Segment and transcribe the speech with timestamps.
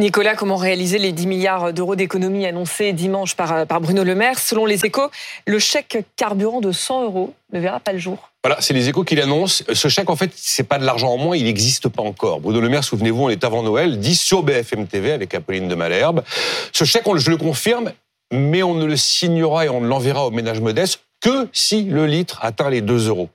[0.00, 4.38] Nicolas, comment réaliser les 10 milliards d'euros d'économies annoncés dimanche par, par Bruno Le Maire?
[4.38, 5.10] Selon les échos,
[5.46, 8.30] le chèque carburant de 100 euros ne verra pas le jour.
[8.42, 9.62] Voilà, c'est les échos qui l'annoncent.
[9.70, 12.40] Ce chèque, en fait, c'est pas de l'argent en moins, il n'existe pas encore.
[12.40, 15.74] Bruno Le Maire, souvenez-vous, on est avant Noël, dit sur BFM TV avec Apolline de
[15.74, 16.22] Malherbe.
[16.72, 17.92] Ce chèque, on, je le confirme,
[18.32, 22.06] mais on ne le signera et on ne l'enverra aux ménages modestes que si le
[22.06, 23.28] litre atteint les 2 euros.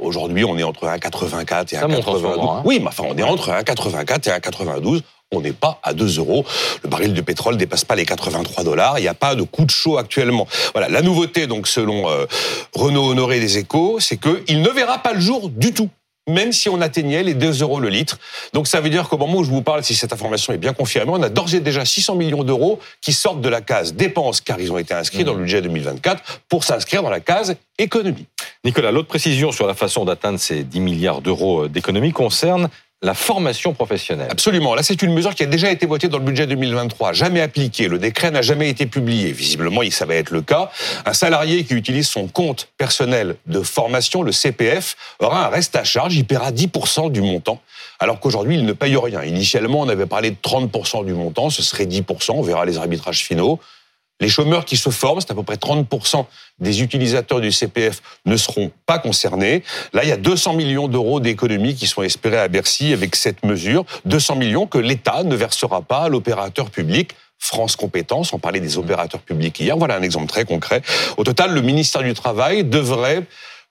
[0.00, 2.40] Aujourd'hui, on est entre 1,84 et 1,92.
[2.40, 2.62] Hein.
[2.64, 5.02] Oui, mais enfin, on est entre 1,84 et 1,92
[5.32, 6.44] on n'est pas à 2 euros.
[6.82, 8.98] Le baril de pétrole dépasse pas les 83 dollars.
[8.98, 10.46] Il n'y a pas de coup de chaud actuellement.
[10.72, 12.26] Voilà, la nouveauté, donc selon euh,
[12.74, 15.88] Renaud Honoré des Échos, c'est qu'il ne verra pas le jour du tout
[16.28, 18.18] même si on atteignait les 2 euros le litre.
[18.52, 20.72] Donc ça veut dire qu'au moment où je vous parle, si cette information est bien
[20.72, 24.40] confirmée, on a d'ores et déjà 600 millions d'euros qui sortent de la case dépenses,
[24.40, 28.26] car ils ont été inscrits dans le budget 2024, pour s'inscrire dans la case économie.
[28.64, 32.68] Nicolas, l'autre précision sur la façon d'atteindre ces 10 milliards d'euros d'économie concerne
[33.02, 34.28] la formation professionnelle.
[34.30, 34.74] Absolument.
[34.74, 37.88] Là, c'est une mesure qui a déjà été votée dans le budget 2023, jamais appliquée.
[37.88, 39.32] Le décret n'a jamais été publié.
[39.32, 40.70] Visiblement, ça va être le cas.
[41.06, 45.84] Un salarié qui utilise son compte personnel de formation, le CPF, aura un reste à
[45.84, 46.14] charge.
[46.14, 47.62] Il paiera 10% du montant,
[47.98, 49.22] alors qu'aujourd'hui, il ne paye rien.
[49.22, 51.48] Initialement, on avait parlé de 30% du montant.
[51.48, 52.32] Ce serait 10%.
[52.32, 53.58] On verra les arbitrages finaux.
[54.20, 56.26] Les chômeurs qui se forment, c'est à peu près 30%
[56.58, 59.62] des utilisateurs du CPF ne seront pas concernés.
[59.92, 63.44] Là, il y a 200 millions d'euros d'économies qui sont espérés à Bercy avec cette
[63.44, 63.84] mesure.
[64.04, 67.12] 200 millions que l'État ne versera pas à l'opérateur public.
[67.38, 69.76] France Compétences, on parlait des opérateurs publics hier.
[69.76, 70.82] Voilà un exemple très concret.
[71.16, 73.24] Au total, le ministère du Travail devrait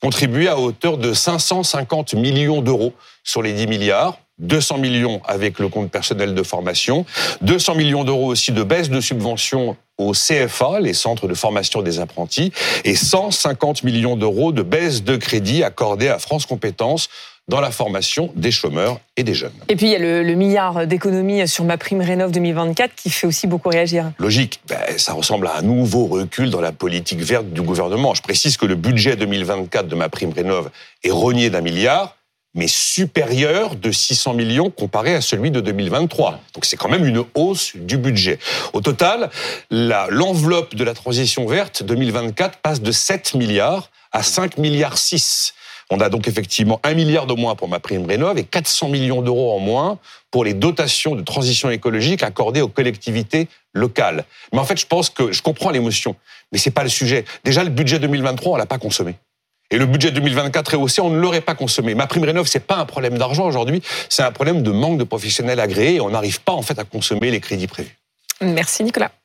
[0.00, 2.92] contribuer à hauteur de 550 millions d'euros
[3.24, 4.18] sur les 10 milliards.
[4.38, 7.06] 200 millions avec le compte personnel de formation,
[7.40, 12.00] 200 millions d'euros aussi de baisse de subventions au CFA, les centres de formation des
[12.00, 12.52] apprentis,
[12.84, 17.08] et 150 millions d'euros de baisse de crédit accordés à France Compétences
[17.48, 19.52] dans la formation des chômeurs et des jeunes.
[19.68, 23.26] Et puis il y a le, milliard d'économies sur ma prime Rénov 2024 qui fait
[23.26, 24.10] aussi beaucoup réagir.
[24.18, 28.14] Logique, ben, ça ressemble à un nouveau recul dans la politique verte du gouvernement.
[28.14, 30.70] Je précise que le budget 2024 de ma prime Rénov
[31.04, 32.15] est rogné d'un milliard
[32.56, 36.40] mais supérieur de 600 millions comparé à celui de 2023.
[36.54, 38.38] Donc c'est quand même une hausse du budget.
[38.72, 39.30] Au total,
[39.70, 45.54] l'enveloppe de la transition verte 2024 passe de 7 milliards à 5 milliards 6.
[45.90, 49.22] On a donc effectivement un milliard de moins pour ma prime rénov et 400 millions
[49.22, 49.98] d'euros en moins
[50.32, 54.24] pour les dotations de transition écologique accordées aux collectivités locales.
[54.52, 56.16] Mais en fait, je pense que je comprends l'émotion,
[56.50, 57.24] mais c'est pas le sujet.
[57.44, 59.14] Déjà, le budget 2023, on l'a pas consommé.
[59.70, 61.94] Et le budget 2024 est haussé, on ne l'aurait pas consommé.
[61.94, 65.04] Ma prime rénov, c'est pas un problème d'argent aujourd'hui, c'est un problème de manque de
[65.04, 67.96] professionnels agréés on n'arrive pas en fait à consommer les crédits prévus.
[68.40, 69.10] Merci Nicolas.